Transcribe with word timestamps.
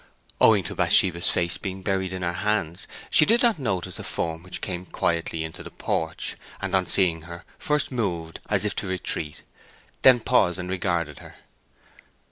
Owing 0.41 0.63
to 0.63 0.73
Bathsheba's 0.73 1.29
face 1.29 1.59
being 1.59 1.83
buried 1.83 2.11
in 2.11 2.23
her 2.23 2.33
hands 2.33 2.87
she 3.11 3.23
did 3.23 3.43
not 3.43 3.59
notice 3.59 3.99
a 3.99 4.03
form 4.03 4.41
which 4.41 4.59
came 4.59 4.87
quietly 4.87 5.43
into 5.43 5.61
the 5.61 5.69
porch, 5.69 6.35
and 6.59 6.73
on 6.75 6.87
seeing 6.87 7.21
her, 7.29 7.45
first 7.59 7.91
moved 7.91 8.39
as 8.49 8.65
if 8.65 8.75
to 8.77 8.87
retreat, 8.87 9.43
then 10.01 10.19
paused 10.19 10.57
and 10.57 10.71
regarded 10.71 11.19
her. 11.19 11.35